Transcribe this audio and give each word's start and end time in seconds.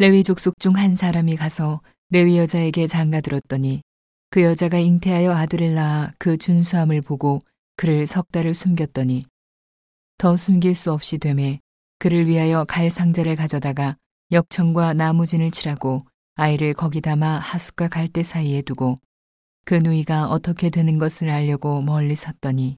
레위 0.00 0.22
족속 0.22 0.60
중 0.60 0.76
한 0.76 0.94
사람이 0.94 1.34
가서 1.34 1.80
레위 2.10 2.38
여자에게 2.38 2.86
장가 2.86 3.20
들었더니 3.20 3.82
그 4.30 4.42
여자가 4.42 4.78
잉태하여 4.78 5.32
아들을 5.32 5.74
낳아 5.74 6.12
그 6.18 6.36
준수함을 6.36 7.00
보고 7.00 7.40
그를 7.76 8.06
석 8.06 8.30
달을 8.30 8.54
숨겼더니 8.54 9.24
더 10.16 10.36
숨길 10.36 10.76
수 10.76 10.92
없이 10.92 11.18
되매 11.18 11.58
그를 11.98 12.28
위하여 12.28 12.64
갈 12.64 12.90
상자를 12.90 13.34
가져다가 13.34 13.96
역청과 14.30 14.94
나무진을 14.94 15.50
칠하고 15.50 16.02
아이를 16.36 16.74
거기 16.74 17.00
담아 17.00 17.38
하숫과 17.38 17.88
갈대 17.88 18.22
사이에 18.22 18.62
두고 18.62 19.00
그 19.64 19.74
누이가 19.74 20.28
어떻게 20.28 20.70
되는 20.70 20.98
것을 20.98 21.28
알려고 21.28 21.82
멀리 21.82 22.14
섰더니 22.14 22.76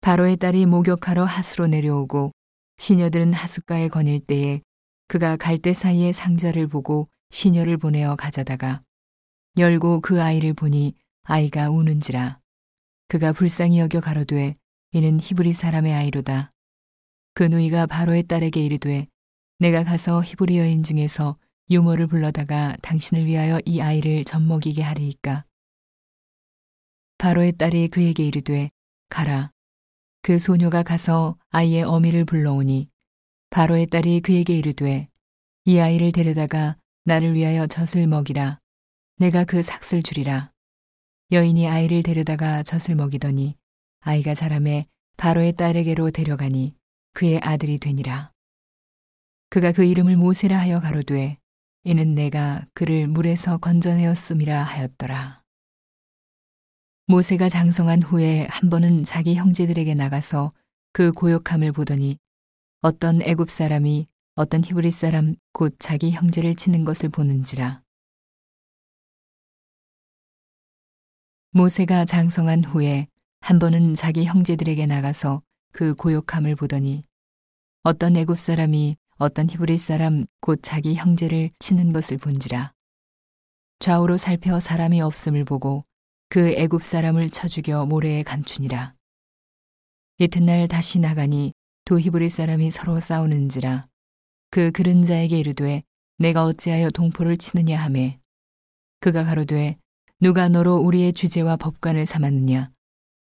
바로의 0.00 0.38
딸이 0.38 0.64
목욕하러 0.64 1.24
하수로 1.26 1.66
내려오고 1.66 2.32
시녀들은 2.78 3.34
하숫가에 3.34 3.88
거닐 3.88 4.20
때에 4.20 4.62
그가 5.08 5.36
갈대 5.36 5.72
사이에 5.72 6.12
상자를 6.12 6.66
보고 6.66 7.08
시녀를 7.30 7.76
보내어 7.76 8.16
가져다가 8.16 8.82
열고 9.58 10.00
그 10.00 10.22
아이를 10.22 10.52
보니 10.52 10.94
아이가 11.22 11.70
우는지라. 11.70 12.40
그가 13.08 13.32
불쌍히 13.32 13.78
여겨 13.78 14.00
가로되 14.00 14.56
이는 14.92 15.20
히브리 15.20 15.52
사람의 15.52 15.94
아이로다. 15.94 16.52
그 17.34 17.44
누이가 17.44 17.86
바로의 17.86 18.24
딸에게 18.24 18.62
이르되 18.62 19.06
내가 19.58 19.84
가서 19.84 20.22
히브리 20.22 20.58
여인 20.58 20.82
중에서 20.82 21.38
유모를 21.70 22.06
불러다가 22.06 22.76
당신을 22.82 23.26
위하여 23.26 23.60
이 23.64 23.80
아이를 23.80 24.24
젖먹이게 24.24 24.82
하리이까. 24.82 25.44
바로의 27.18 27.52
딸이 27.52 27.88
그에게 27.88 28.24
이르되 28.24 28.70
가라. 29.08 29.50
그 30.22 30.38
소녀가 30.38 30.82
가서 30.82 31.38
아이의 31.50 31.84
어미를 31.84 32.24
불러오니 32.24 32.88
바로의 33.56 33.86
딸이 33.86 34.20
그에게 34.20 34.54
이르되 34.54 35.08
이 35.64 35.78
아이를 35.78 36.12
데려다가 36.12 36.76
나를 37.04 37.32
위하여 37.32 37.66
젖을 37.66 38.06
먹이라. 38.06 38.58
내가 39.16 39.44
그 39.44 39.62
삭슬 39.62 40.02
주리라. 40.02 40.52
여인이 41.32 41.66
아이를 41.66 42.02
데려다가 42.02 42.62
젖을 42.62 42.96
먹이더니 42.96 43.54
아이가 44.00 44.34
자라매 44.34 44.86
바로의 45.16 45.54
딸에게로 45.54 46.10
데려가니 46.10 46.74
그의 47.14 47.40
아들이 47.42 47.78
되니라. 47.78 48.30
그가 49.48 49.72
그 49.72 49.84
이름을 49.84 50.18
모세라 50.18 50.58
하여 50.58 50.78
가로되 50.78 51.38
이는 51.84 52.14
내가 52.14 52.66
그를 52.74 53.06
물에서 53.06 53.56
건져내었음이라 53.56 54.64
하였더라. 54.64 55.42
모세가 57.06 57.48
장성한 57.48 58.02
후에 58.02 58.48
한 58.50 58.68
번은 58.68 59.04
자기 59.04 59.34
형제들에게 59.34 59.94
나가서 59.94 60.52
그 60.92 61.10
고욕함을 61.12 61.72
보더니 61.72 62.18
어떤 62.82 63.22
애굽 63.22 63.50
사람이 63.50 64.06
어떤 64.34 64.62
히브리 64.62 64.90
사람 64.90 65.34
곧 65.52 65.74
자기 65.78 66.10
형제를 66.10 66.56
치는 66.56 66.84
것을 66.84 67.08
보는지라. 67.08 67.82
모세가 71.52 72.04
장성한 72.04 72.64
후에 72.64 73.08
한 73.40 73.58
번은 73.58 73.94
자기 73.94 74.26
형제들에게 74.26 74.84
나가서 74.84 75.42
그 75.72 75.94
고욕함을 75.94 76.54
보더니 76.54 77.02
어떤 77.82 78.14
애굽 78.14 78.38
사람이 78.38 78.98
어떤 79.16 79.48
히브리 79.48 79.78
사람 79.78 80.26
곧 80.40 80.60
자기 80.62 80.94
형제를 80.94 81.50
치는 81.58 81.94
것을 81.94 82.18
본지라. 82.18 82.74
좌우로 83.78 84.18
살펴 84.18 84.60
사람이 84.60 85.00
없음을 85.00 85.46
보고 85.46 85.86
그 86.28 86.50
애굽 86.50 86.82
사람을 86.82 87.30
쳐 87.30 87.48
죽여 87.48 87.86
모래에 87.86 88.22
감추니라. 88.22 88.94
이튿날 90.18 90.68
다시 90.68 90.98
나가니 90.98 91.54
두 91.86 92.00
히브리 92.00 92.30
사람이 92.30 92.72
서로 92.72 92.98
싸우는지라. 92.98 93.86
그 94.50 94.72
그른 94.72 95.04
자에게 95.04 95.38
이르되 95.38 95.84
내가 96.18 96.42
어찌하여 96.42 96.90
동포를 96.90 97.36
치느냐 97.36 97.80
하매 97.80 98.18
그가 98.98 99.22
가로되 99.22 99.76
누가 100.18 100.48
너로 100.48 100.78
우리의 100.78 101.12
주제와 101.12 101.54
법관을 101.54 102.04
삼았느냐 102.04 102.72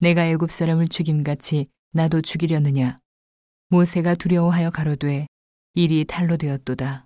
내가 0.00 0.26
애굽 0.26 0.50
사람을 0.50 0.88
죽임같이 0.88 1.66
나도 1.92 2.22
죽이려느냐 2.22 2.98
모세가 3.68 4.14
두려워하여 4.14 4.70
가로되 4.70 5.26
일이 5.74 6.06
탈로 6.06 6.38
되었도다 6.38 7.04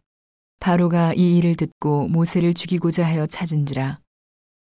바로가 0.61 1.15
이 1.15 1.39
일을 1.39 1.57
듣고 1.57 2.07
모세를 2.07 2.55
죽이고자 2.55 3.05
하여 3.05 3.27
찾은지라 3.27 3.99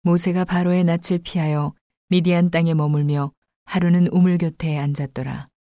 모세가 0.02 0.44
바로의 0.44 0.84
낯을 0.84 1.20
피하여 1.24 1.74
미디안 2.10 2.52
땅에 2.52 2.74
머물며 2.74 3.32
하루는 3.64 4.08
우물 4.08 4.38
곁에 4.38 4.78
앉았더라. 4.78 5.53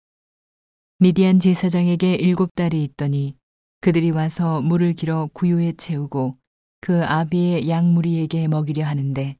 미디안 1.04 1.40
제사장에게 1.40 2.14
일곱 2.14 2.54
딸이 2.54 2.84
있더니 2.84 3.36
그들이 3.80 4.12
와서 4.12 4.62
물을 4.62 4.94
길어 4.94 5.30
구유에 5.34 5.74
채우고 5.74 6.38
그 6.80 7.04
아비의 7.04 7.68
양무리에게 7.68 8.48
먹이려 8.48 8.86
하는데 8.86 9.36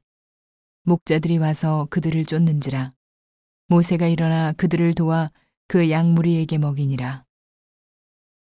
목자들이 0.82 1.38
와서 1.38 1.86
그들을 1.88 2.24
쫓는지라 2.24 2.94
모세가 3.68 4.08
일어나 4.08 4.50
그들을 4.54 4.92
도와 4.94 5.28
그 5.68 5.88
양무리에게 5.88 6.58
먹이니라 6.58 7.22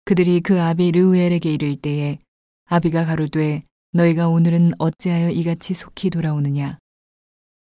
그들이 0.06 0.40
그 0.40 0.58
아비 0.58 0.90
르우엘에게 0.90 1.52
이를 1.52 1.76
때에 1.76 2.20
아비가 2.64 3.04
가로되 3.04 3.64
너희가 3.92 4.28
오늘은 4.28 4.72
어찌하여 4.78 5.28
이같이 5.28 5.74
속히 5.74 6.08
돌아오느냐? 6.08 6.78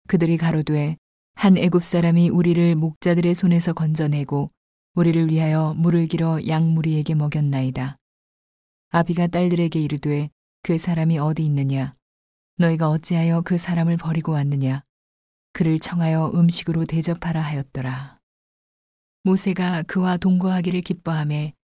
그들이 0.09 0.39
가로되 0.39 0.97
한 1.35 1.59
애굽 1.59 1.85
사람이 1.85 2.31
우리를 2.31 2.75
목자들의 2.75 3.35
손에서 3.35 3.75
건져내고 3.75 4.51
우리를 4.95 5.31
위하여 5.31 5.75
물을 5.77 6.07
길어 6.07 6.39
양무리에게 6.47 7.15
먹였나이다. 7.15 7.97
아비가 8.91 9.27
딸들에게 9.27 9.81
이르되 9.81 10.29
그 10.63 10.77
사람이 10.77 11.19
어디 11.19 11.45
있느냐? 11.47 11.95
너희가 12.57 12.91
어찌하여 12.91 13.41
그 13.41 13.57
사람을 13.57 13.97
버리고 13.97 14.33
왔느냐? 14.33 14.83
그를 15.55 15.79
청하여 15.79 16.33
음식으로 16.35 16.85
대접하라 16.85 17.41
하였더라. 17.41 18.19
모세가 19.23 19.85
그와 19.85 20.17
동거하기를 20.19 20.83
기뻐함에 20.83 21.55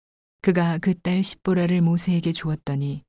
그가 0.40 0.78
그 0.78 0.94
딸 0.94 1.22
십보라를 1.22 1.82
모세에게 1.82 2.32
주었더니 2.32 3.04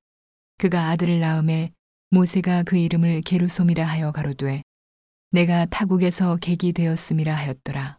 그가 0.57 0.90
아들을 0.90 1.19
낳음에 1.19 1.72
모세가 2.09 2.63
그 2.63 2.75
이름을 2.75 3.22
게루솜이라 3.22 3.86
하여 3.86 4.12
가로되 4.12 4.63
내가 5.31 5.66
타국에서 5.66 6.38
객이 6.38 6.74
되었음이라 6.74 7.34
하였더라. 7.36 7.99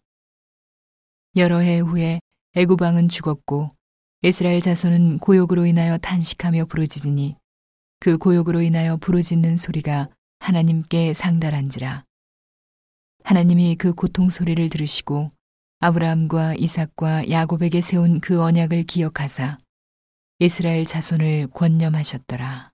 여러 1.37 1.59
해 1.61 1.79
후에 1.79 2.21
왕은 2.81 3.09
죽었고 3.09 3.71
이스라엘 4.23 4.61
자손은 4.61 5.19
고욕으로 5.19 5.65
인하여 5.65 5.97
탄식하며 5.97 6.65
부르짖으니 6.67 7.37
그 8.01 8.19
고욕으로 8.19 8.63
인하여 8.63 8.97
부르짖는 8.97 9.55
소리가 9.55 10.09
하나님께 10.41 11.15
상달한지라. 11.15 12.05
하나님이 13.23 13.77
그 13.77 13.93
고통 13.93 14.29
소리를 14.29 14.69
들으시고 14.69 15.31
아브라함과 15.79 16.55
이삭과 16.57 17.31
야곱에게 17.31 17.81
세운 17.81 18.21
그 18.21 18.43
언약을 18.43 18.83
기억하사 18.83 19.57
이스라엘 20.41 20.85
자손을 20.85 21.49
권념하셨더라. 21.53 22.73